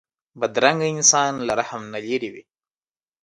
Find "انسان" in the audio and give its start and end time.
0.95-1.33